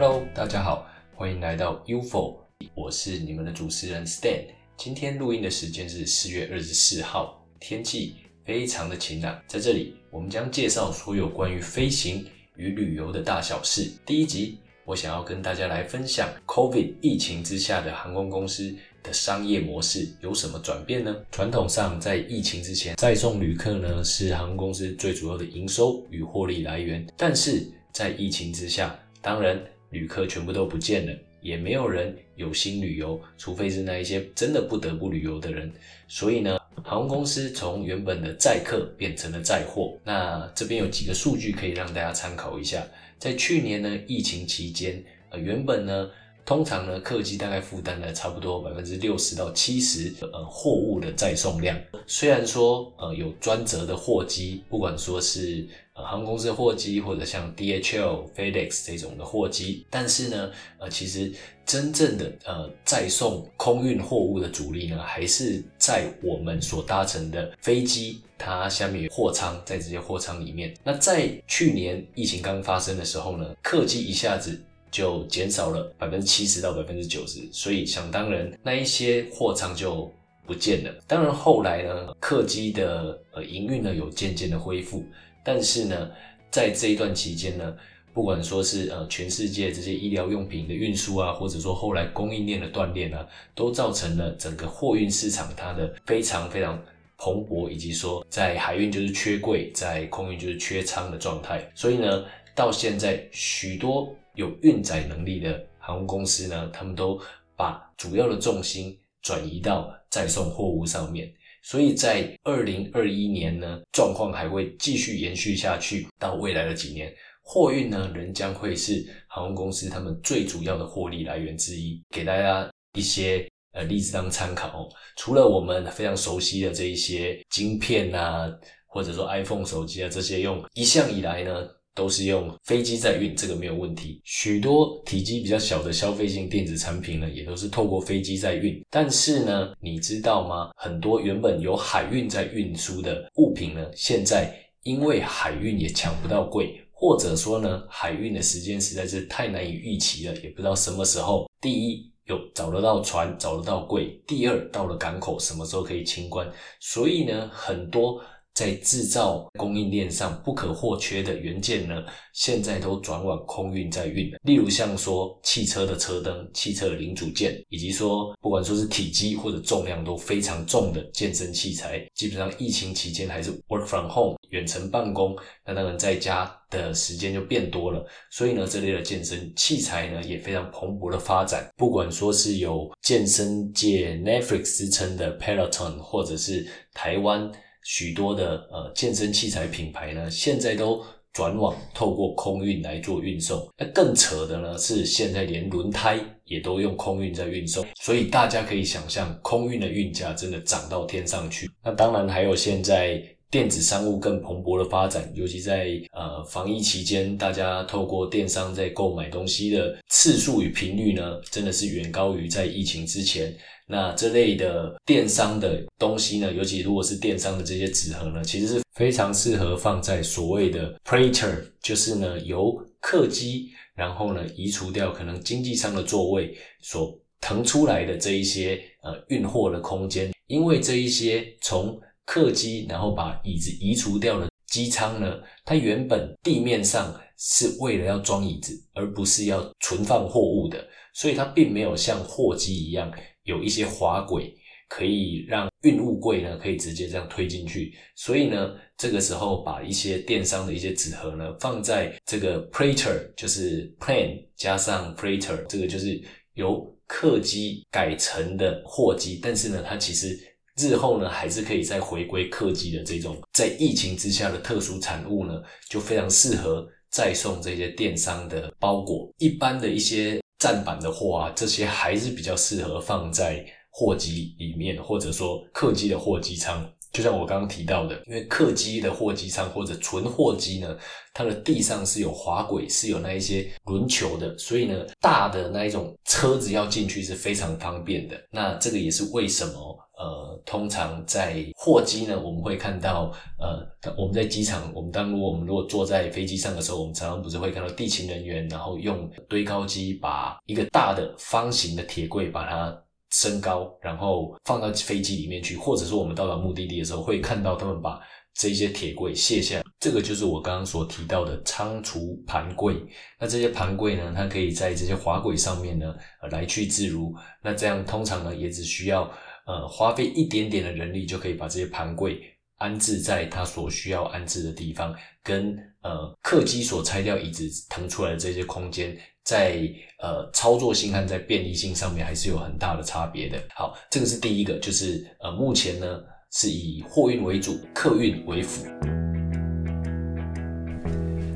[0.00, 0.86] Hello，大家好，
[1.16, 2.38] 欢迎来到 UFO，
[2.72, 4.44] 我是你们的主持人 Stan。
[4.76, 8.14] 今天录音的时间是四月二十四号，天气
[8.44, 9.36] 非常的晴朗。
[9.48, 12.24] 在这里，我们将介绍所有关于飞行
[12.54, 13.90] 与旅游的大小事。
[14.06, 18.72] 第一集，我想要跟大家来分享 COVID 疫情之下的航空公司
[19.02, 21.12] 的商业模式有什么转变呢？
[21.32, 29.60] 传统上，在疫情之前，载送旅客呢是航空公司最主要的营收与获利来源，但是在疫情之下，当然
[29.90, 31.12] 旅客全部都不见了。
[31.40, 35.72] 也没有人有心旅游，除非是那一些真的不得不旅游的人。
[36.08, 39.96] 所以呢，航空公司从原本的载客变成了载货。
[40.04, 42.84] 那这边有几个数据可以让大家参考一下。
[43.20, 46.10] 在去年呢，疫情期间，呃，原本呢，
[46.48, 51.78] 通常呢，客机大概负担了差不多百分之六十到七十，呃，货物的载送量。
[52.06, 56.02] 虽然说，呃，有专责的货机，不管说是呃。
[56.02, 61.30] 航空公司的货机，或者像 DHL、FedEx 这种的货机，但是呢，呃，其实
[61.66, 70.74] 真正的呃载送空运货物的主力呢，还是在我们所搭乘的飞机，它下面有货舱，在这些货舱里面。
[70.82, 74.58] 那在去年疫情刚发生的时候呢，客机一下子
[74.90, 80.12] 就减少了百分之七十到百分之九十，所以想当然，那一些货仓就
[80.46, 80.94] 不见了。
[81.06, 85.04] 当然后来呢，客机的呃营运呢有渐渐的恢复。
[85.44, 86.10] 但是呢，
[86.50, 87.74] 在这一段期间呢，
[88.12, 96.82] 不管说是呃全世界这些医疗用品的运输啊，或者说后来供应链的断裂啊，都造成了整个货运市场它的非常非常
[97.16, 101.70] 蓬勃，以及说在海运就是缺柜，在空运就是缺仓的状态。
[101.74, 107.20] 所以呢，到现在许多有运载能力的航空公司呢，他们都
[107.56, 111.28] 把主要的重心转移到载送货物上面。
[111.60, 122.00] 所以在二零二一年呢，状况还会继续延续下去，到未来的几年，货运呢仍将会是航空公司他们最主要的获利来源之一。
[122.08, 128.48] 给大家一些呃例子当参考，除了我们非常熟悉的这一些晶片啊，
[128.86, 131.68] 或者说 iPhone 手机啊这些，用一向以来呢。
[131.98, 134.20] 都是用飞机在运，这个没有问题。
[134.22, 138.80] 许多体积比较小的消费性电子产品呢，也都是透过飞机在运。
[138.88, 140.70] 但是呢，你知道吗？
[140.76, 144.54] 很多原本有海运在运输的物品呢，现在
[144.84, 151.50] 因为海运也抢不到柜，或者说呢，海运的时间实在是太难以预期了，也不知道什么时候。
[151.60, 156.48] 第一，有找得到船，找得到柜；第二，到了港口什么时候可以清关。
[156.78, 158.22] 所以呢，很多。
[158.58, 161.94] 在制造供应链上不可或缺的元件呢，
[162.32, 164.38] 现在都转往空运在运了。
[164.42, 178.04] 例如像说汽车的车灯、汽车的零组件，以及说不管说是体积或者重量都非常重的健身器材，基本上疫情期间还是 work from home 远程办公，那当然在家的时间就变多了。
[178.28, 181.64] 所以呢，这类的健身器材呢也非常蓬勃的发展。
[181.76, 187.48] 不管说是有健身界 Netflix 之称的 Peloton，或者是台湾。
[187.88, 193.66] 许多的呃健身器材品牌呢，现在都转往透过空运来做运送。
[193.78, 197.82] 那更扯的呢是，现在连轮胎也都用空运在运送。
[197.98, 201.70] 所以大家可以想象，空运的运价真的涨到天上去。
[201.82, 213.56] 那当然还有现在电子商务更蓬勃的发展，尤其在呃防疫期间，大家透过电商在购买东西的次数与频率呢，真的是远高于在疫情之前。
[213.90, 243.10] 那这类的电商的东西呢，尤其如果是电商的这些纸盒呢，其实是非常适合放在所谓的 prater，就是呢由客机，然后呢移除掉可能经济舱的座位所腾出来的这一些呃运货的空间，因为这一些从客机然后把椅子移除掉的机舱呢，它原本地面上是为了要装椅子，而不是要存放货物的，所以它并没有像货机一样。
[243.48, 244.54] 有一些滑轨
[244.90, 247.94] 可以让运物柜呢，可以直接这样推进去。
[248.14, 256.20] 所以呢，这个时候把一些电商的一些纸盒呢，放在这个 prater，就是 plan 加上 prater，这个就是
[256.54, 259.40] 由客机改成的货机。
[259.42, 260.38] 但是呢，它其实
[260.76, 265.54] 日后呢，还是可以再回归客机的这种，在疫情之下的特殊产物呢，
[265.88, 269.32] 就非常适合再送这些电商的包裹。
[269.38, 270.38] 一般的一些。
[270.58, 276.88] 站板的货啊，这些还是比较适合放在货机里面，或者说客机的货机舱。
[277.10, 280.96] 就像我刚刚提到的，因为客机的货机舱或者纯货机呢，
[281.32, 288.36] 它的地上是有滑轨，是有那一些轮球的，所以呢，大的那一种车子要进去是非常方便的。
[288.50, 289.98] 那这个也是为什么。
[290.18, 293.86] 呃，通常在货机呢，我们会看到，呃，
[294.16, 303.00] 我们在机场，我们当如果我们如果坐在飞机上的时候，我们常常不是会看到地勤人员，然后用堆高机把一个大的方形的铁柜把它
[303.30, 308.20] 升高，然后放到飞机里面去，或者说我们到达目的地的时候，会看到他们把
[308.54, 312.96] 这些铁柜卸下，这个就是我刚刚所提到的仓储盘柜。
[313.38, 316.12] 那这些盘柜呢，它可以在这些滑轨上面呢，
[316.42, 317.32] 呃来去自如。
[317.62, 319.30] 那这样通常呢，也只需要。
[319.68, 322.40] 呃，花费一点点的人力就可以把这些盘柜
[322.78, 329.78] 安置在它所需要安置的地方，跟呃客机所拆掉椅子腾出来的这些空间，在
[330.20, 333.62] 呃操作性和在便利性上面还是有很大的差别的。
[333.74, 336.18] 好，这个是第一个，就是呃目前呢
[336.50, 338.86] 是以货运为主，客运为辅。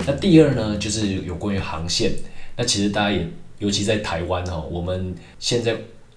[0.07, 2.13] 那第二呢，就是有关于航线。
[2.59, 3.27] 那其实大家也，
[3.59, 5.75] 尤其在台湾哈，我们现在。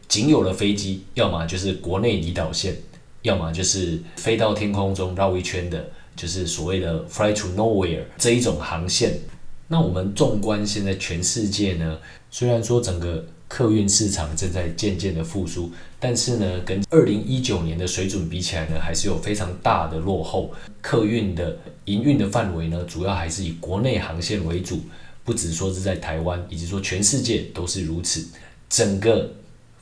[0.07, 2.75] 仅有的飞机，要么就是国内离岛线，
[3.21, 9.19] 要么就是飞到天空中绕一圈的，就是所谓的 fly to nowhere 这一种航线。
[9.67, 11.97] 那我们纵观现在全世界呢，
[12.29, 20.53] 虽然说整个客运市场正在渐渐的复苏，但是呢，跟二零一九年的水准比起来呢，还是有非常大的落后。
[20.81, 24.81] 客运的营运的范围呢，主要还是以国内航线为主，
[25.23, 28.27] 不只说是在台湾，以及说全世界都是如此。
[28.69, 29.31] 整个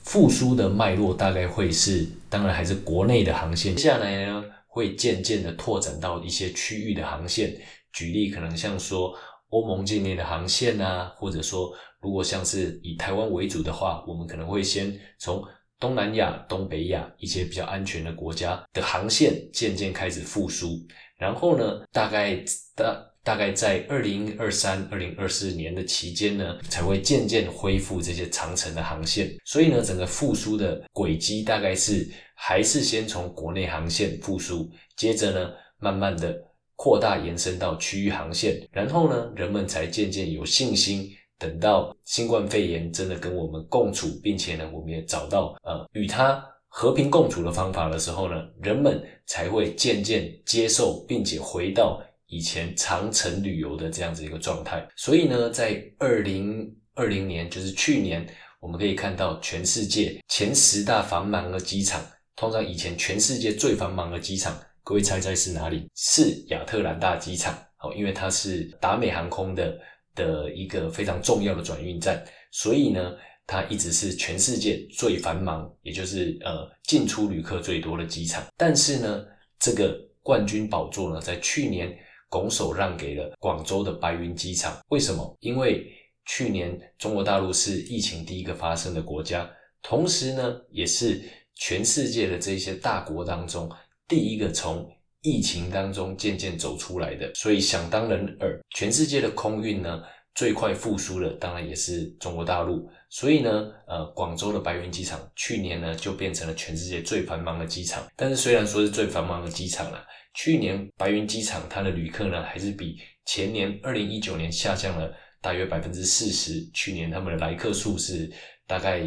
[0.03, 3.75] 复苏的脉络大概会是，当然还是国内的航线。
[3.75, 7.55] 接下来呢，会渐渐的拓展到一些区域的航线。
[7.91, 9.13] 举例，可能像说
[9.49, 15.43] 欧盟境内的航线啊，或者说如果像是以台湾为主的话，我们可能会先从
[15.79, 20.79] 东南亚、东北亚一些比较安全的国家的航线渐渐开始复苏。
[21.17, 22.43] 然后呢，大概
[22.75, 23.12] 的。
[23.23, 29.33] 大概在二零二三、二零二四年的期间呢，才会渐渐恢复这些长程的航线。
[29.45, 32.05] 所以呢，整个复苏的轨迹大概是
[32.35, 36.35] 还是先从国内航线复苏，接着呢，慢慢的
[36.75, 41.09] 扩大延伸到区域航线，然后呢，人们才渐渐有信心，
[41.39, 52.03] 等到新冠肺炎真的跟我们共处，并且呢，我们也找到呃与它和平共处的方法的时候呢，人们才会渐渐接受，并且回到。
[52.33, 58.27] 以前长程旅游的这样子一个状态，所以呢，在二零二零年，就是去年，
[58.59, 62.03] 我们可以看到全世界前十大繁忙的机场，
[62.35, 65.87] 通常以前全世界最繁忙的机场，各位猜猜是哪里？
[65.93, 69.77] 是亚特兰大机场，好，因为它是达美航空的
[70.15, 72.19] 的一个非常重要的转运站，
[72.51, 73.13] 所以呢，
[73.45, 78.43] 它一直是全世界最繁忙，也就是呃进出旅客最多的机场。
[78.57, 79.23] 但是呢，
[79.59, 81.95] 这个冠军宝座呢，在去年。
[82.33, 85.37] 拱手让给了广州的白云机场，为什么？
[85.39, 85.85] 因为
[86.25, 89.47] 去年中国大陆是疫情第一个发生的国家，
[89.83, 91.21] 同时呢，也是
[91.53, 93.69] 全世界的这些大国当中
[94.07, 94.89] 第一个从
[95.21, 100.01] 疫情当中渐渐走出来的，所以想当然尔，全世界的空运呢
[100.33, 102.89] 最快复苏的，当然也是中国大陆。
[103.13, 108.03] 所以呢，呃，广州的白云机场去年呢就变成了全世界最繁忙的机场。
[108.15, 110.03] 但是虽然说是最繁忙的机场了。
[110.33, 116.67] 去年白云机场它的旅客呢，还是比前年二零一九年下降了大约百分之四十。
[116.73, 118.27] 去年他们的来客数是
[118.65, 119.03] 大概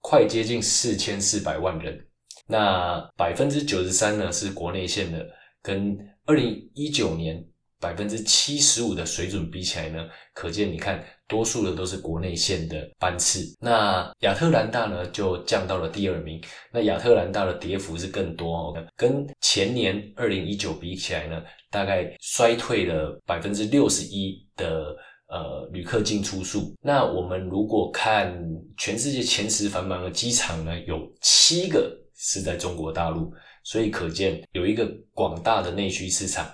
[0.00, 2.04] 快接近四千四百万人，
[2.48, 5.24] 那百分之九十三呢是国内线的，
[5.62, 5.96] 跟
[6.26, 7.46] 二零一九年。
[7.84, 13.44] 百分之七十五的水准比起来呢，可见你看，多数的都是国内线的班次。
[13.60, 16.40] 那亚特兰大呢，就降到了第二名。
[16.72, 24.96] 那亚特兰大的跌幅是更多哦，跟前年二零一九比起来呢，大概衰退了百分之六十一的
[25.28, 26.74] 呃旅客进出数。
[26.80, 28.34] 那我们如果看
[28.78, 33.30] 全世界前十繁忙的机场呢，有七个是在中国大陆，
[33.62, 36.46] 所以可见有一个广大的内需市场。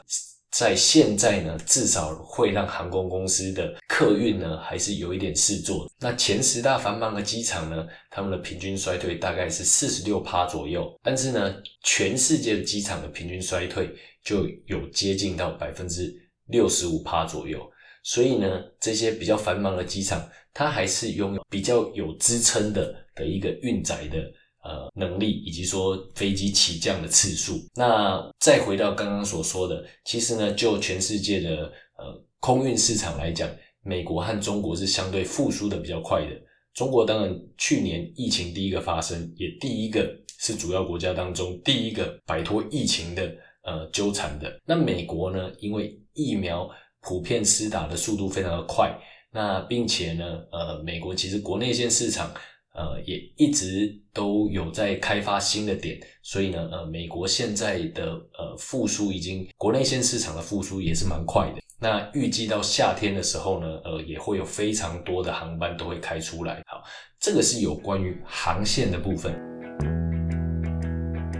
[0.50, 5.88] 在现在呢，至少会让航空公司的客运呢，还是有一点事做。
[6.00, 10.92] 那前十大繁忙的机场呢，他们的平均衰退大概是四十六趴左右。
[11.02, 11.54] 但是呢，
[11.84, 16.12] 全世界的机场的平均衰退就有接近到百分之
[16.46, 17.60] 六十五趴左右。
[18.02, 24.18] 所以呢，这些比较繁忙的机场，它还是拥有比较有支撑的的一个运载的。
[24.62, 27.58] 呃，能力以及说飞机起降的次数。
[27.74, 33.48] 那再回到刚刚所说的，其实呢，就全世界的呃空运市场来讲，
[33.82, 36.36] 美国和中国是相对复苏的比较快的。
[36.74, 44.60] 中国当然去年疫情第一个发生，也第一个是主要国家当中第一个摆脱疫情的呃纠缠的。
[44.66, 46.68] 那美国呢，因为疫苗
[47.00, 48.94] 普遍施打的速度非常的快，
[49.32, 52.30] 那并且呢，呃，美国其实国内线市场。
[52.72, 61.60] 呃，也一直都有在开发新的点，所以呢，呃，美国现在的呃复苏已经国内线市场的复苏也是蛮快的。
[61.80, 66.62] 那预计到夏天的时候呢，呃，也会有非常多的航班都会开出来。
[66.66, 66.82] 好，
[67.18, 69.34] 这个是有关于航线的部分。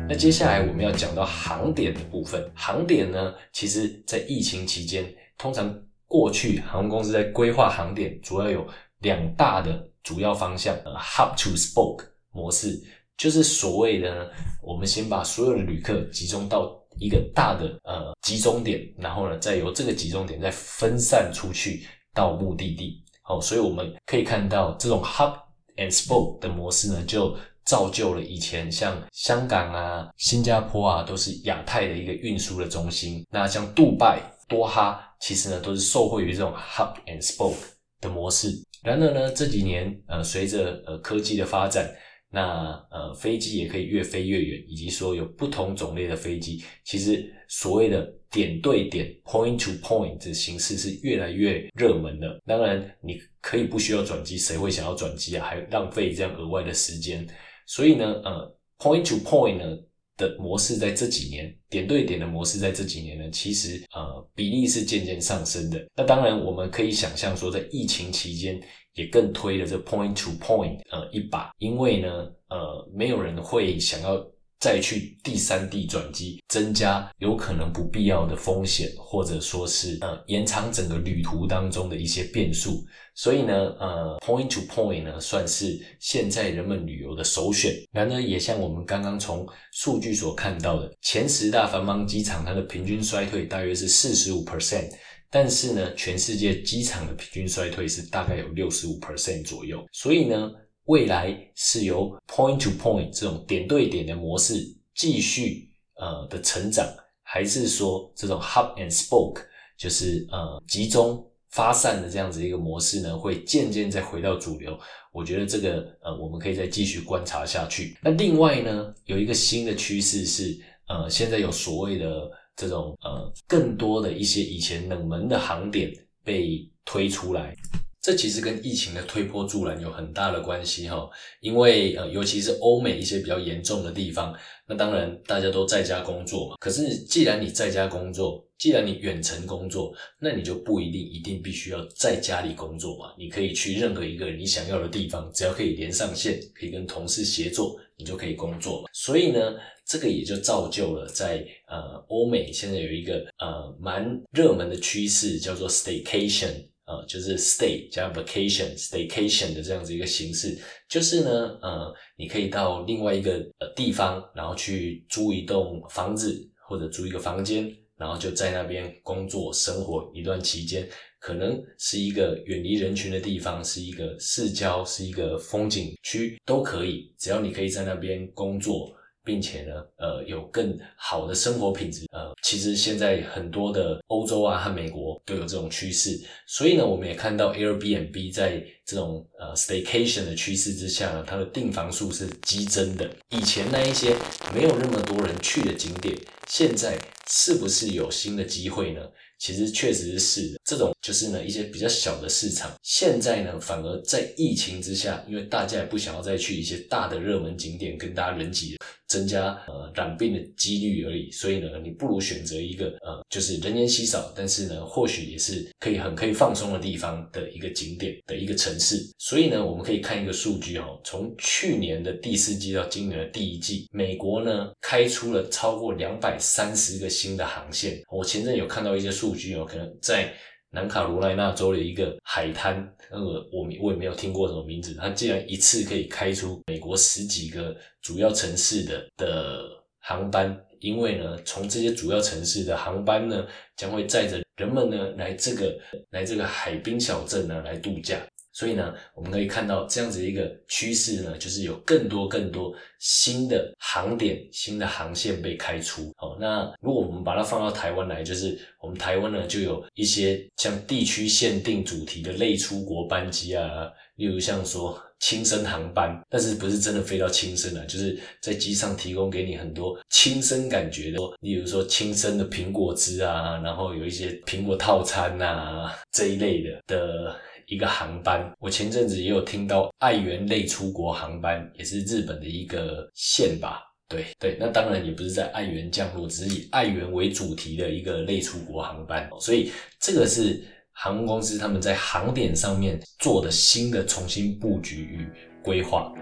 [0.09, 2.51] 那接下来我们要讲到航点的部分。
[2.55, 5.05] 航点呢，其实在疫情期间，
[5.39, 5.73] 通常
[6.07, 8.67] 过去航空公司在规划航点，主要有
[9.01, 9.89] 两大的。
[10.03, 12.81] 主要方向，hub to spoke 模式，
[13.19, 23.05] 就是所谓的，我们先把所有的旅客集中到一个大的呃集中点，然后呢，再由这个集中点再分散出去到目的地。
[23.21, 25.35] 好，所以我们可以看到这种 hub
[25.77, 33.23] and spoke 的模式呢，就造就了以前像香港啊、新加坡啊，都是亚太的一个运输的中心。
[33.31, 37.55] 那像杜拜、多哈，其实呢，都是受惠于这种 hub and spoke
[38.01, 38.49] 的模式。
[38.83, 41.95] 然而呢，这几年呃，随着呃科技的发展，
[42.31, 52.41] 那呃飞机也可以越飞越远，以及说有不同种类的飞机，其实所谓的点对点 （point to point） 的形式是越来越热门的。
[52.47, 55.45] 当然，你可以不需要转机，谁会想要转机啊？
[55.45, 57.27] 还浪费这样额外的时间。
[57.67, 59.77] 所以呢，呃，point to point 呢？
[60.21, 65.85] 的模式在这几年点对点的模式在这几年呢，其实呃比例是渐渐上升的。
[65.97, 68.61] 那当然我们可以想象说，在疫情期间
[68.95, 72.09] 也更推了这 point to point 呃一把，因为呢
[72.51, 74.25] 呃没有人会想要。
[74.61, 82.85] 再去第三地转机，增加有可能不必要的风险，或者说是呃延长整个旅途当中的一些变数。
[83.15, 87.75] 所以呢，呃，point to point 呢算是现在人们旅游的首选。
[87.91, 94.91] 然而，也像我们刚刚从数据所看到的，前十大繁忙机场它的平均衰退大约是四十五 percent，
[95.31, 99.83] 但是呢，全世界机场的平均衰退是大概有六十五 percent 左右。
[99.93, 100.51] 所以呢。
[100.91, 104.57] 未来是由 point to point 这种点对点的模式
[104.93, 106.85] 继续呃的成长，
[107.23, 109.41] 还是说这种 hub and spoke
[109.79, 114.77] 就是呃集中发散的这样子一个模式呢，会渐渐再回到主流？
[115.13, 117.97] 我觉得这个呃我们可以再继续观察下去。
[118.03, 125.93] 那另外呢，有一个新的趋势是呃现在有所谓的这种呃更多的一些以前冷门的航点
[126.25, 127.55] 被推出来。
[128.03, 131.09] 这其实跟疫情的推波助澜有很大的关系哈，
[131.41, 134.35] 因为呃，尤其是欧美一些比较严重的地方，
[134.67, 136.57] 那当然大家都在家工作嘛。
[136.59, 143.15] 可是既然你在家工作，既然你远程工作，那你就不一定一定必须要在家里工作嘛。
[143.19, 148.89] 你可以去任何一个你想要的地方，只要可以连上线，可以跟同事协作，你就可以工作。
[148.95, 149.39] 所以呢，
[149.85, 156.70] 这个也就造就了在呃欧美现在有一个呃蛮热门的趋势，叫做 staycation。
[156.91, 170.89] 呃，就是 stay 加 vacation staycation 的这样子一个形式，就是呢，呃，你可以到另外一个呃地方，然后去租一栋房子或者租一个房间，然后就在那边工作生活一段期间，
[171.21, 178.93] 可能是一个远离人群的地方，是一个市郊，是一个风景区都可以，只要你可以在那边工作。
[179.25, 182.07] 并且呢，呃，有更好的生活品质。
[182.13, 193.11] 呃，其实现在很多的欧洲啊和美国都有这种趋势，所以呢，我们也看到 Airbnb 在这种呃 staycation 的趋势之下呢，它的订房数是激增的。
[193.31, 194.15] 以前那一些
[194.55, 196.17] 没有那么多人去的景点，
[196.49, 196.99] 现在
[197.29, 199.01] 是不是有新的机会呢？
[199.39, 208.77] 其实确实是的这种，就是呢一些比较小的市场，现在呢反而在疫情之下，因为大家也不想要再去一些大的热门景点跟大家人挤。
[209.11, 218.97] 增加呃染病的几率而已，所以呢，你不如选择一个呃，就是人烟稀少，但是呢，或许也是可以很可以放松的地方的一个景点的一个城市。
[219.19, 228.01] 所以呢，我们可以看一个数据哦，从去年的第四季到今年的第一季，美国呢开出了超过两百三十个新的航线。
[228.09, 230.33] 我前阵有看到一些数据哦，可能在。
[230.73, 232.77] 南卡罗来纳州的一个海滩，
[233.11, 234.95] 那个我我也没有听过什么名字。
[234.95, 243.47] 它竟然一次可以开出美国十几个主要城市的的航班，因为呢，从这些主要城市的航班呢，
[243.77, 245.77] 将会载着人们呢来这个
[246.11, 248.17] 来这个海滨小镇呢来度假。
[248.53, 256.13] 所以呢，我们可以看到这样子一个趋势呢，就是有更多更多新的航点、新的航线被开出。
[256.19, 277.37] 哦，那如果我们把它放到台湾来，就是我们台湾呢就有一些像地区限定主题的类出国班机啊，例如像说轻生航班，但是不是真的飞到轻生啊，就是在机上提供给你很多轻生感觉的，例如说轻生的苹果汁啊，然后有一些苹果套餐呐这一类的的。
[277.71, 283.81] 一个航班，我前阵子也有听到爱媛类出国航班，也是日本的一个线吧？
[284.09, 289.31] 对对，那当然也不是在爱媛降落，只是以爱媛为主题的一个类出国航班。
[289.39, 290.61] 所以这个是
[290.91, 295.29] 航空公司他们在航点上面做的新的重新布局与
[295.63, 296.13] 规划。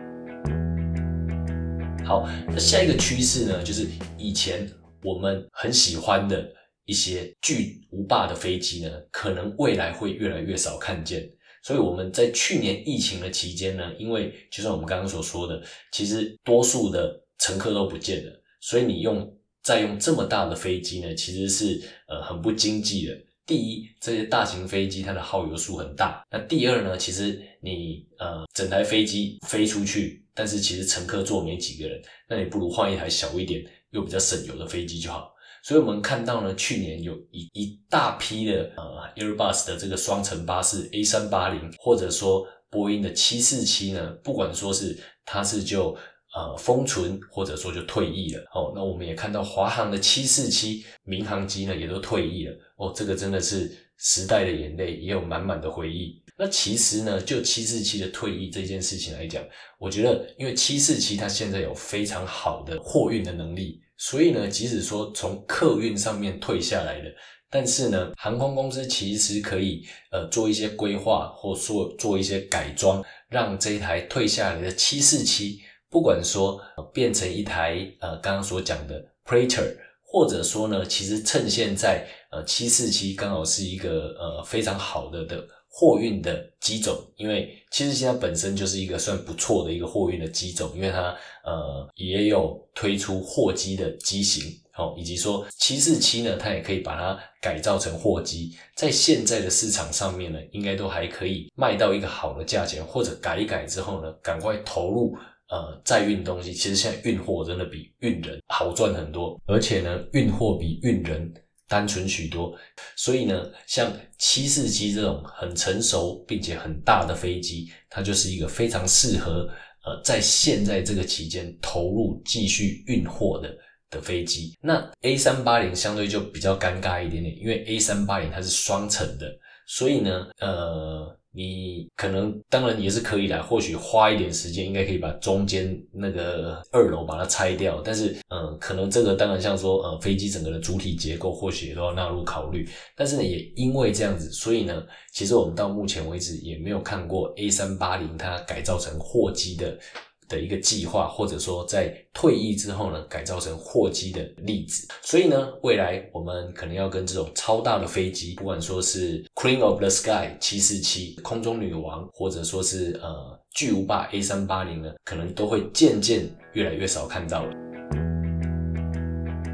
[2.05, 3.87] 好，那下一个趋势呢，就是
[4.19, 4.71] 以前
[5.03, 6.47] 我们很喜欢的
[6.85, 11.27] 一些巨无霸的飞机呢，可能未来会越来越少看见。
[11.63, 15.63] 所以我们在去年疫情的期间呢，因为就像我们刚刚所说的，
[15.93, 23.19] 其实多数的乘客都不见了，所以你用再用这么大的飞机呢，其实是呃很不经济的。
[23.45, 31.99] 第一，这些大型飞机它的耗油数很大；那第二呢，其实你呃整台飞机飞出去，但是其实乘客坐没几个人，
[32.29, 35.33] 那你不如换一台小一点又比较省油的飞机就好。
[35.63, 45.97] 所以我们看到呢，去年有一一大批的呃 Airbus 的这个双层巴士 A 三八零，或者说波音的七四七呢，不管说是它是就
[46.35, 48.41] 呃封存，或者说就退役了。
[48.55, 52.55] 哦，那我们也看到华航的七四七民航机呢，也都退役了。
[52.77, 56.23] 哦，这个真的是时代的眼泪，也有满满的回忆。
[56.39, 59.45] 那其实呢，就七四七的退役这件事情来讲，
[59.79, 63.83] 我觉得因为七四七它现在有非常好的货运的能力。
[63.99, 67.11] 所以呢，即使说从客运上面退下来的，
[67.51, 75.59] 但是呢，航空公司其实可以呃做一些规划，或说做一些改装，让这一台退下来的七四七，
[75.91, 76.61] 不管说
[76.95, 85.45] 变成一台呃刚刚所讲的 Prater，或者说呢，其实趁现在呃七四七刚好是一个呃非常好的的。
[85.79, 94.43] 货运的机种，因为其实现在本身就是一个算不错的一个货运的机种，因为它呃也有推出货机的机型，
[94.77, 105.17] 哦，以及说七四七呢，它也可以把它改造成货机，在现在的市场上面呢，应该都还可以卖到一个好的价钱，或者改一改之后呢，赶快投入
[105.49, 106.53] 呃再运东西。
[106.53, 111.33] 其实现在运货真的比运人好赚很多，而且呢，运货比运人。
[111.69, 112.57] 单纯许多，
[112.97, 119.49] 所以呢，像七四七这种很成熟并且很大的飞机，它就是一个非常适合
[119.85, 123.55] 呃在现在这个期间投入继续运货的
[123.91, 124.57] 的飞机。
[124.63, 129.27] 那 A 三八零相对就比较尴尬一点点，因为 A 三八零它是双层的，
[129.67, 131.18] 所以呢，呃。
[131.39, 137.81] 你可能当然也是可以来，或许花一点时间，应该可以把中间那个二楼把它拆掉。
[137.81, 142.69] 但是，嗯，可能这个当然像说，呃，飞机整个的主体结构或许也都要纳入考虑。
[142.97, 149.79] 但是呢，也因为这样子，所以呢，其实我们到目前为止也没有看过 A 三八零它改造成货机的。
[150.29, 154.87] 的一个计划，或者说在退役之后呢，改造成货机的例子。
[155.03, 167.53] 所以呢，未来我们可能要跟这种超大的飞机，不管说是 Queen of the Sky 七四七空中女王，或者说是呃巨无霸 A 三八零呢，可能都会渐渐越来越少看到了。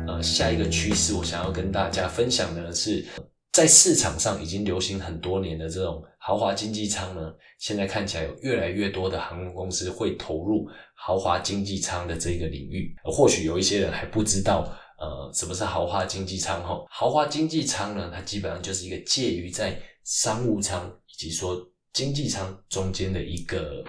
[0.08, 3.04] 呃，下一个趋势，我想要跟大家分享的是。
[3.52, 12.96] 在市场上已经流行很多年的这种豪华经济舱呢，现在看起来有越来越多的航空公司会投入豪华经济舱的这个领域。
[13.04, 14.62] 或许有一些人还不知道，
[14.98, 16.66] 呃，什么是豪华经济舱？
[16.66, 23.84] 哈，豪华经济舱呢，它基本上就是一个介于在商务舱以及说经济舱中间的一个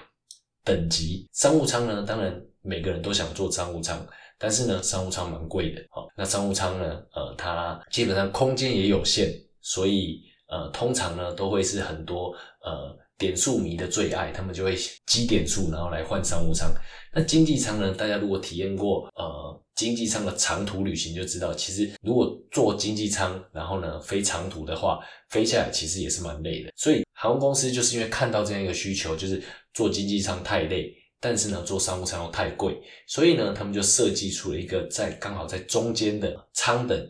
[0.61, 1.29] 等级。
[1.31, 4.05] 商务舱呢，当然每个人都想坐商务舱，
[4.37, 5.81] 但是呢，商务舱蛮贵的。
[5.89, 9.31] 好，那商务舱呢，呃，它基本上空间也有限。
[9.61, 16.71] 所以，呃，通常呢，都会是很多呃点数迷的最爱，他们就会积点数，然后来换商务舱。
[17.13, 17.93] 那经济舱呢？
[17.93, 26.71] 大家如果体验过呃经济舱的长途旅行，就知道，其实如果坐经济舱，然后呢飞长途的话，飞下来其实也是蛮累的。
[26.75, 29.41] 所以航空公司就是因为看到这样一个需求，就是
[29.73, 32.77] 坐经济舱太累，但是呢坐商务舱又太贵，
[33.07, 37.09] 所以呢他们就设计出了一个在刚好在中间的舱等，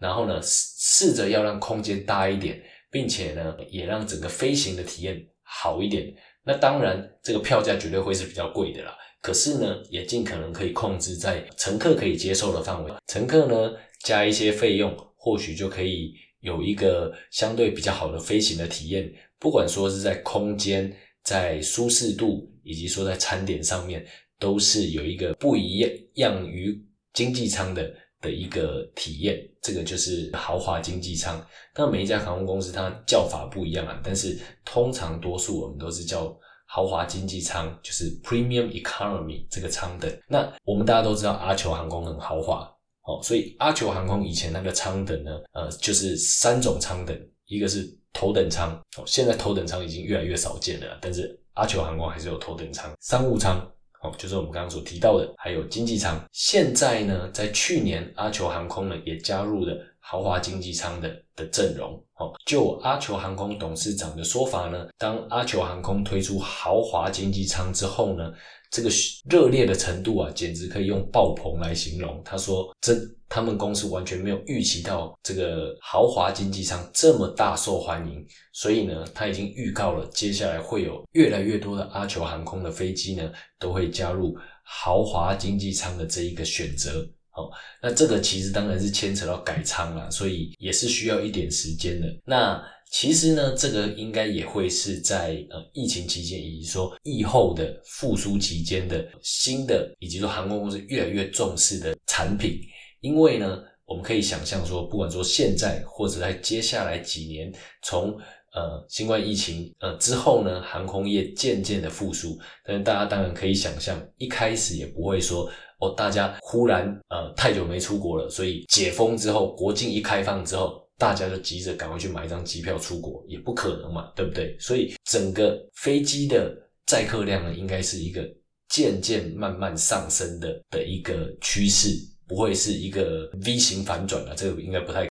[0.00, 2.60] 然后呢，试试着要让空间大一点，
[2.90, 6.12] 并且呢，也让整个飞行的体验好一点。
[6.42, 8.96] 那当然，这个票价绝对会是比较贵的啦。
[9.20, 12.90] 可是呢，也尽可能可以控制在乘客可以接受的范围。
[13.06, 20.90] 乘客呢，加一些费用，或许就可以有一个相对比较好的飞行的体验，不管说是在空间、
[21.22, 24.02] 在舒适度，以及说在餐点上面，
[24.38, 26.82] 都是有一个不一样于
[27.12, 29.38] 经济舱的的一个体验。
[29.62, 31.44] 这个就是豪华经济舱。
[31.76, 36.34] 那每一家航空公司它叫法不一样啊，但是通常多数我们都是叫
[36.66, 40.10] 豪华经济舱，就是 Premium Economy 这个舱等。
[40.28, 42.70] 那我们大家都知道阿酋航空很豪华。
[43.02, 53.66] 哦，所以阿酋航空以前那个舱等呢，呃，就是三种舱等，一个是头等舱，哦，现在头等舱已经越来越少见了，但是阿酋航空还是有头等舱，商务舱，
[54.02, 56.22] 哦，就是我们刚刚所提到的，还有经济舱。
[56.32, 61.92] 现在呢，在去年阿酋航空呢也加入了豪华经济舱的的阵容。
[62.16, 68.32] 哦，就阿酋航空董事长的说法呢，当阿酋航空推出豪华经济舱之后呢。
[68.72, 68.88] 这个
[69.28, 72.22] 热烈的程度啊，简直可以用爆棚来形容。
[72.24, 72.94] 他说：“这，
[73.30, 87.08] 他们公司完全没有预期到这个豪华经济舱这么大受欢迎，所以呢，他已经预告了接下来会有越来越多的阿酋航空的飞机呢，都会加入豪华经济舱的这一个选择。
[87.30, 87.48] 好，
[87.80, 92.08] 那这个其实当然是牵扯到改舱了，所以也是需要一点时间的。
[92.26, 92.60] 那。”
[92.92, 102.58] 其实呢，这个应该也会是在呃疫情期间，以及说疫后的复苏期间的新的，以及说航空公司越来越重视的产品。
[103.00, 108.16] 因为呢，我们可以想象说，不管说现在或者在接下来几年，从
[108.52, 120.80] 呃新冠疫情呃之后呢，航空业渐渐的复苏，但是大家当然可以想象，一开始也不会说哦，大家忽然呃太久没出国了，所以解封之后，国境一开放之后。
[121.00, 124.54] 大家就急着赶快去买一张机票出国，也不可能嘛，对不对？
[124.58, 128.22] 所以整个飞机的载客量呢，应该是一个
[128.68, 131.88] 渐渐慢慢上升的的一个趋势，
[132.30, 135.10] 不会是一个 V 型反转的，这个应该不太。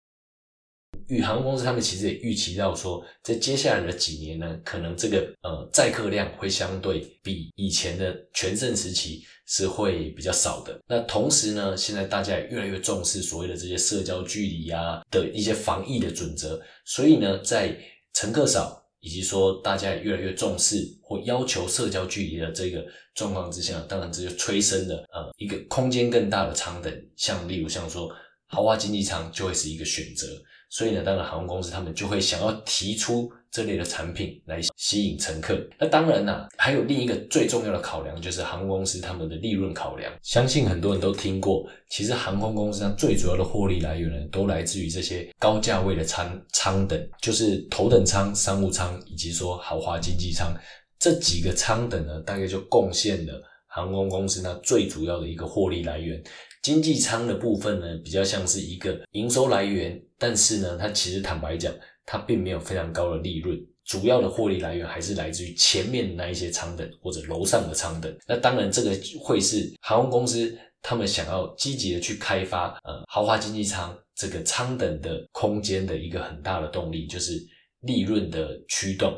[1.08, 10.78] 宇航公司他们其实也预期到说，在接下来的几年呢，可能这个呃载客量会相对比以前的全盛时期是会比较少的。
[10.88, 17.78] 那同时呢，现在大家也越来越重视所谓的这些社交距离啊的一些防疫的准则，所以呢，在
[18.14, 28.10] 乘客少以及说大家也越来越重视或要求社交距离的这个状况之下，当然这就催生了呃一个空间更大的舱等，像例如像说
[28.48, 30.26] 豪华经济舱就会是一个选择。
[30.70, 35.58] 所以呢，当然航空公司他们就会想要提出这类的产品来吸引乘客。
[35.80, 40.12] 那当然呢，还有另一个最重要的考量，就是航空公司他们的利润考量。
[40.22, 50.54] 相信很多人都听过，其实航空公司上最主要的获利来源呢，都来自于这些高价位的舱舱等，就是头等舱、商务舱以及说豪华经济舱
[51.00, 56.22] 这几个舱等呢，大概就贡献了航空公司那最主要的一个获利来源。
[56.64, 61.74] 经济舱的部分呢，比较像是一个营收来源，但是呢，它其实坦白讲，
[62.06, 68.16] 它并没有非常高的利润，主要的获利来源还是来自于前面那一些舱等或者楼上的舱等。
[68.28, 77.34] 那当然，这个会是航空公司他们想要积极的去开发呃豪华经济舱这个舱等的空间的一个很大的动力，就是
[77.82, 79.12] 利润的驱动。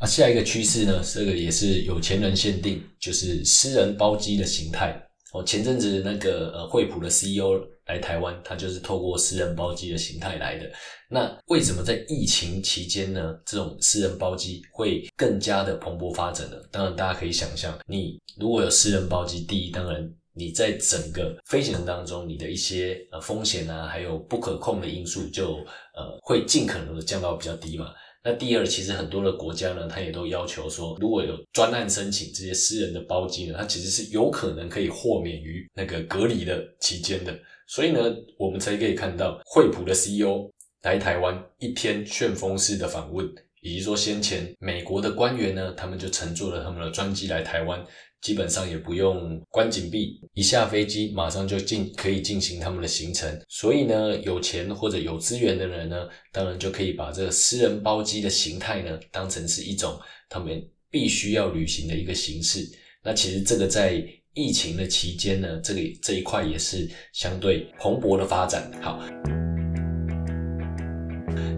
[0.00, 5.00] 啊，下一个趋势呢，这个也是有钱人限定，就是私人包机的形态。
[5.34, 10.70] 哦，前阵子那个呃惠普的 CEO 来台湾，他就是透过私人包机的形态来的。
[11.10, 16.56] 那为什么在疫情期间呢，这种私人包机会更加的蓬勃发展呢？
[16.70, 25.56] 当然，大家可以想象，你如果有私人包机，第一，当然你在整个飞行当中，你的一些呃风险啊，还有不可控的因素，就
[25.96, 27.92] 呃会尽可能的降到比较低嘛。
[28.26, 37.38] 那第二，其实很多的国家呢，它也都要求说，如果有专案申请这些私人的包机呢，它其实是有可能可以豁免于那个隔离的期间的。
[37.66, 38.00] 所以呢，
[38.38, 40.50] 我们才可以看到惠普的 CEO
[40.84, 47.84] 来台湾一天旋风式的访问，以及说先前美国的官员呢，他们就乘坐了他们的专机来台湾。
[48.24, 53.38] 基本上也不用关紧闭，一下飞机马上就进可以进行他们的行程。
[53.50, 62.66] 所以呢，有钱或者有资源的人呢，当然就可以把这个私人包机的形态呢，当成是一种他们必须要旅行的一个形式。
[63.02, 68.72] 那其实这个在疫情的期间呢，这个这一块也是相对蓬勃的发展。
[68.80, 68.98] 好。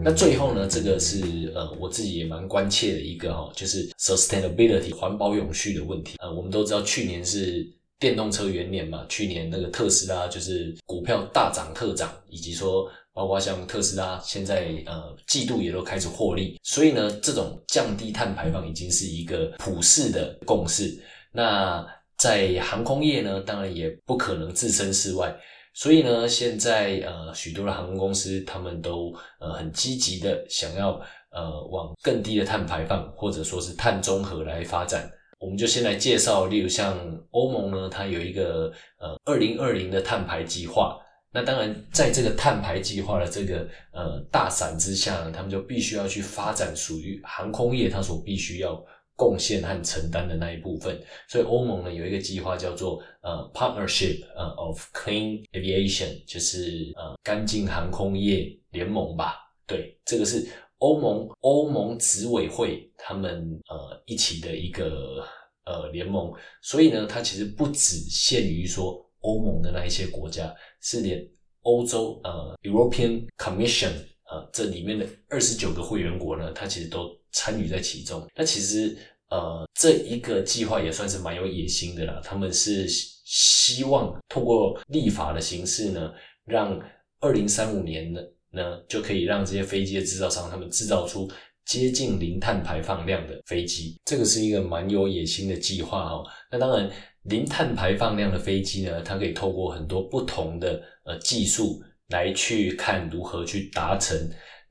[0.03, 6.17] 那最后呢，这个是呃我自己也蛮关切的一个哈，就是 sustainability 环保永续的问题。
[6.19, 7.67] 呃，我们都知道去年是
[7.99, 20.97] 电动车元年嘛，去年那个特斯拉就是股票大涨特涨，以及说包括像特斯拉现在呃季度也都开始获利，所以呢，这种降低碳排放已经是一个普世的共识。
[21.33, 21.87] 那
[22.17, 25.35] 在航空业呢，当然也不可能置身事外。
[25.77, 30.99] 所以呢，现在呃许多的航空公司他们都呃很积极的想要
[31.31, 35.07] 呃往更低的碳排放或者说是碳中和来发展。
[35.39, 36.97] 我们就先来介绍，例如像
[37.31, 40.99] 欧盟呢，它有一个呃二零二零的碳排计划。
[41.31, 48.83] 那当然，在这个碳排计划的这个呃大伞之下，他们就必须要去发展属于航空业它所必须要
[49.17, 50.97] 贡献和承担的那一部分。
[51.29, 59.35] 所以欧盟呢有一个计划叫做呃 Partnership 呃 of Clean Aviation，就是呃干净航空业联盟吧。
[59.67, 60.47] 对，这个是
[60.79, 65.25] 欧盟欧盟执委会他们呃一起的一个
[65.65, 66.33] 呃联盟。
[66.63, 69.05] 所以呢，它其实不只限于说。
[69.21, 71.21] 欧盟的那一些国家是连
[71.63, 73.91] 欧洲呃 European Commission
[74.31, 78.27] 呃这里面的二十九个会员国呢，它其实都参与在其中。
[78.35, 78.97] 那其实
[79.29, 82.21] 呃这一个计划也算是蛮有野心的啦。
[82.25, 86.13] 他们是希望通过立法的形式呢，
[86.45, 86.81] 让
[87.21, 88.21] 二零三五年呢
[88.51, 91.31] 呢就可以让这些飞机的制造商他们制造出
[91.65, 94.01] 接近零碳排放量的飞机。
[94.05, 96.25] 这个是一个蛮有野心的计划哦。
[96.51, 96.91] 那当然。
[97.29, 104.17] 零碳排放量的飞机呢，它可以透过很多不同的呃技术来去看如何去达成。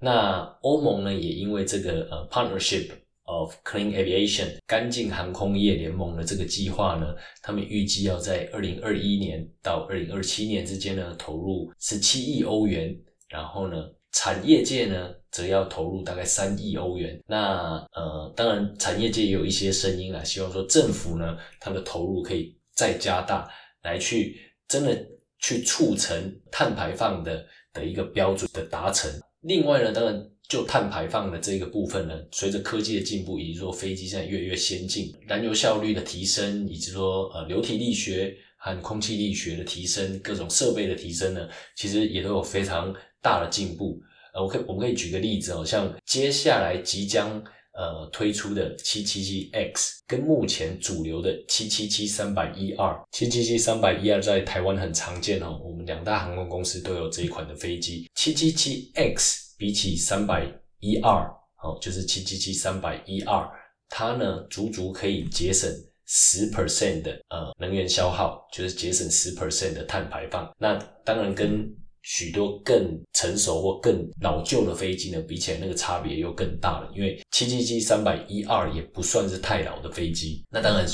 [0.05, 2.91] 那欧盟呢，也因为这个呃 Partnership
[3.23, 12.95] of Clean Aviation 干净航空业联盟的这个计划呢，他们预计要在二零二一年到二零二七年之间呢，投入十七亿欧元，
[13.27, 13.75] 然后呢。
[14.17, 17.21] 产业界呢，则要投入大概三亿欧元。
[17.27, 23.45] 那呃，当然，产业界也有一些声音啊，希望说政府呢，它的投入可以再加大，
[23.83, 24.39] 来去
[24.69, 25.05] 真的
[25.39, 29.11] 去促成碳排放的的一个标准的达成。
[29.45, 42.93] 另外呢，当然就碳排放的这个部分呢，随着科技的进步，以及说飞机现在越来越先进，燃油效率的提升，以及说呃流体力学和空气力学的提升，各种设备的提升呢，其实也都有非常。
[43.25, 43.99] 大的进步，
[44.35, 47.43] 呃，我可以我们可以举个例子哦，像接下来即将
[47.75, 58.09] 呃推出的七七七 X，跟目前主流的七七七三百一二，七七七三百一二在台湾很常见哦，我们两大航空公司都有这一款的飞机。
[58.15, 60.45] 七七七 X 比起三百
[60.79, 61.23] 一二，
[61.61, 63.45] 哦，就是七七七三百一二，
[63.89, 65.69] 它呢足足可以节省
[66.05, 70.49] 十 percent 的呃能源消耗，就是节省十 percent 的碳排放。
[70.57, 71.67] 那当然跟
[72.05, 76.91] 许多更成熟或更老旧的飞机呢，比起来那个差别又更大了。
[76.95, 80.85] 因为七七七三百一二也不算是太老的飞机，那当然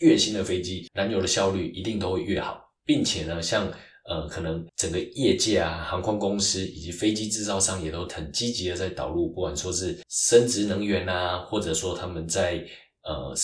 [0.00, 3.70] 越新的飞机燃油的效率一定都会越好，并且呢，像
[4.08, 12.64] 呃可能整个业界啊、航空公司以及飞机制造商也都很积极的在导入，不管说是生殖能源啊，或者说他们在
[13.02, 13.34] 呃。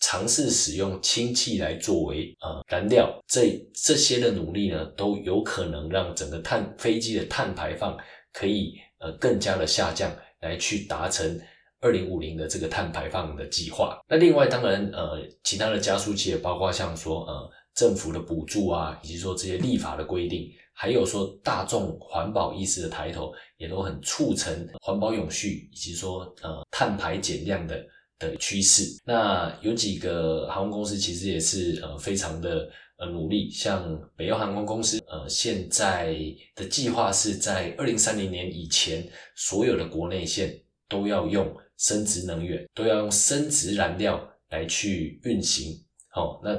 [0.00, 7.98] 尝试使用氢气来作为呃燃料，这这些的努力呢，都有可能让整个碳飞机的碳排放
[8.32, 11.40] 可以呃更加的下降，来去达成
[11.80, 13.98] 二零五零的这个碳排放的计划。
[14.08, 27.84] 那另外当然呃其他的加速器也包括像说呃政府的补助啊，以及说这些立法的规定，还有说大众环保意识的抬头，也都很促成环保永续，以及说呃碳排减量的。
[28.18, 36.16] 的趋势，那有几个航空公司其实也是呃非常的呃努力，像北欧航空公司，呃现在
[36.56, 45.80] 的计划是在二零三零年以前，所有的国内线都要用生殖能源，都要用生殖燃料来去运行。
[46.08, 46.50] 好，那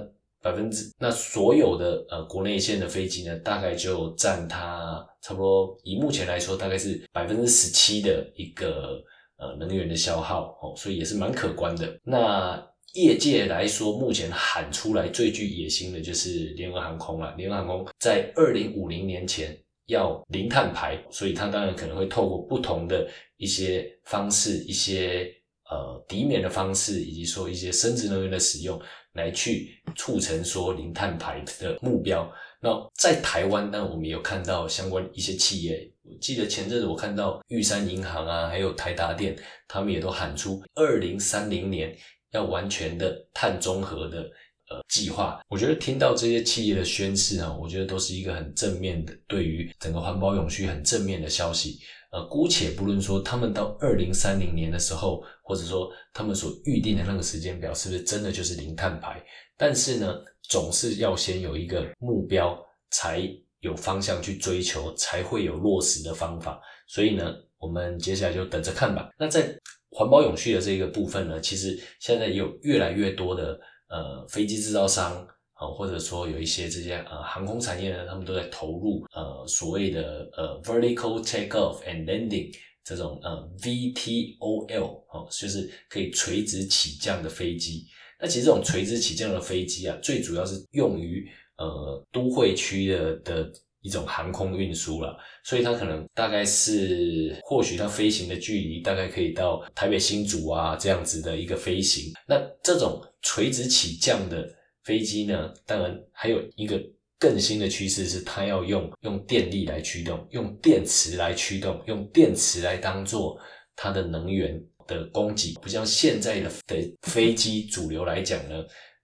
[0.41, 9.03] 百分之那所有的呃国内线的飞机呢，大概就占它差不多以目前来说，大概是百分之十七的一个。
[9.39, 11.97] 呃，能源的消耗哦，所以也是蛮可观的。
[12.03, 12.61] 那
[12.93, 17.33] 业界来说，目前喊出来最具野心的就是联合航空了。
[17.37, 25.33] 联合航空在二零五零年前要零碳排，所以它当然可能会透过不同的一些方式，一些
[25.69, 28.77] 呃抵免的方式，以及说一些生殖能源的使用，
[29.13, 32.29] 来去促成说零碳排的目标。
[32.61, 35.89] 那在台湾呢，我们有看到相关一些企业。
[36.19, 41.95] 记得前阵子我看到玉山银行啊，还有台达电，他们也都喊出二零三零年
[42.31, 44.21] 要完全的碳中和的
[44.69, 45.39] 呃计划。
[45.47, 51.79] 我觉得听到这些企业的宣誓啊，我觉得都是一个很正面的，对于整个环保永续很正面的消息。
[52.11, 59.23] 呃，姑且不论说他们到二零三零年的时候，或者说他们所预定的那个时间表是不是真的就是零碳排，
[59.55, 63.21] 但是呢，总是要先有一个目标才。
[63.61, 66.61] 有方向去追求，才会有落实的方法。
[66.87, 69.09] 所以呢，我们接下来就等着看吧。
[69.17, 69.53] 那在
[69.91, 87.85] 环保永续的这个部分呢，其实现在有越来越多的呃飞机制造商啊，或者说有一些这些呃航空产业呢，他们都在投入呃所谓的呃 vertical takeoff and landing 这种呃 VTOL 哦，就是可以垂直起降的飞机。
[88.21, 91.27] 那其实这种垂直起降的飞机啊，最主要是用于
[91.59, 102.11] 呃都会区的的一种航空运输了，所以它可能大概是或许它飞行的距离大概可以到台北新竹啊这样子的一个飞行。
[102.27, 104.47] 那这种垂直起降的
[104.83, 106.81] 飞机呢，当然还有一个
[107.19, 113.37] 更新的趋势是，它要用用电力来驱动，用电池来驱动，用电池来当做
[113.75, 114.61] 它的能源。
[114.89, 118.55] 的供给不像现在的的飞机主流来讲呢，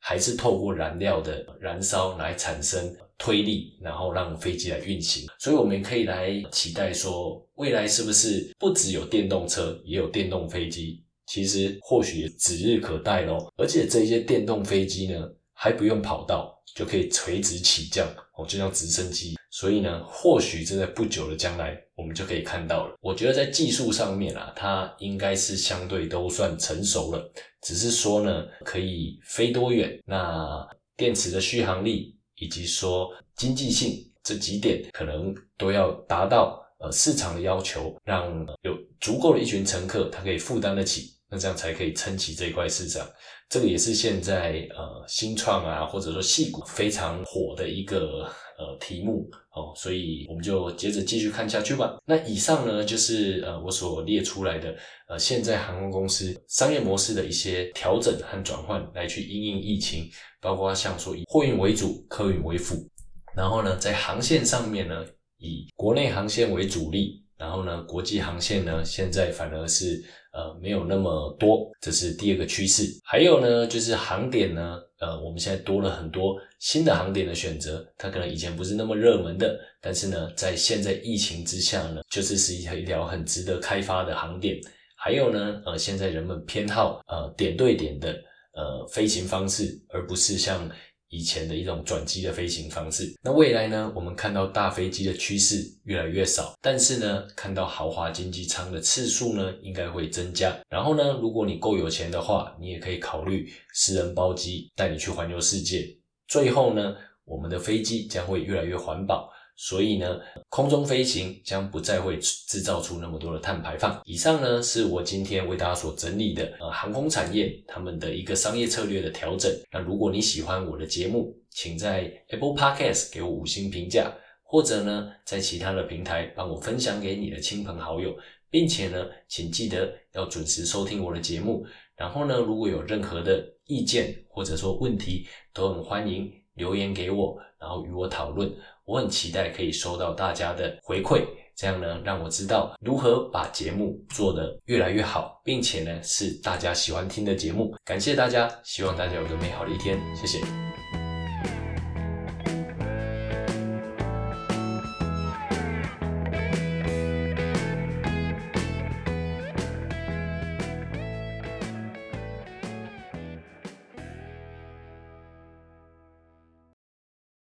[0.08, 5.28] 还是透过燃料的燃烧来产生推力，然后让飞机来运行。
[5.40, 11.04] 所以我们可以来期待说，未来是不是不只有电动车，也有电动飞机？
[11.26, 13.52] 其实或许指日可待咯。
[13.58, 19.36] 而且这些电动飞机呢，还不用跑道就可以垂直起降哦，就像直升机。
[19.50, 22.96] 所以呢，或许这在不久的将来，我们就可以看到了。
[23.00, 27.32] 我觉得在技术上面啊，它应该是相对都算成熟了，
[27.62, 43.08] 只是说呢，可以飞多远，那电池的续航力以及说经济性这几点，可能都要达到呃市场的要求，让有足够的一群乘客他可以负担得起，那这样才可以撑起这块市场。
[43.48, 48.30] 这个也是现在呃新创啊，或者说细股非常火的一个。
[48.58, 51.98] 呃，题目哦，所以我们就接着继续看下去吧。
[52.06, 54.76] 那以上呢，就是呃我所列出来的
[55.08, 60.10] 呃现在航空公司商业模式的一些调整和转换，来去因应疫情，
[60.42, 62.88] 包括像说以货运为主，客运为辅。
[63.36, 65.06] 然后呢，在航线上面呢，
[65.38, 72.84] 以国内航线为主力，然后呢，国际航线呢，现在反而是呃没有那么多，这是第二个趋势。
[73.04, 74.80] 还有呢，就是航点呢。
[75.06, 84.60] 呃，我们现在多了很多新的航点的选择，它可能以前不是那么热门的，但是呢，在现在疫情之下呢，就是是一条很值得开发的航点。
[84.96, 88.10] 还有呢，呃，现在人们偏好呃点对点的
[88.54, 90.68] 呃飞行方式，而不是像。
[91.10, 93.92] 以前的一种转机的飞行方式，那未来呢？
[93.96, 100.56] 我们看到大飞机的趋势越来越少，但是呢，看到豪华经济舱的次数呢，应该会增加。
[100.70, 105.88] 然后呢，如果你够有钱的话，你也可以考虑私人包机带你去环游世界。
[106.28, 109.32] 最后呢，我们的飞机将会越来越环保。
[109.56, 114.02] 所以呢，空中飞行将不再会制造出那么多的碳排放。
[114.04, 119.52] 以上呢，是我今天为大家所整理的呃航空产业他们的一个商业策略的调整。
[119.72, 124.12] 那如果你喜欢我的节目，请在 Apple Podcast 给我五星评价，
[124.44, 128.14] 或者呢，在其他的平台帮我分享给你的亲朋好友，
[128.50, 131.66] 并且呢，请记得要准时收听我的节目。
[131.96, 138.54] 然后呢，如果有任何的意见或者说问题，都很欢迎留言给我，然后与我讨论。
[138.86, 141.24] 我很期待可以收到大家的回馈，
[141.56, 147.76] 这样呢，让我知道如何把节目做得越来越好，并且呢，是大家喜欢听的节目。
[147.84, 150.75] 感谢大家，希望大家有个美好的一天，谢谢。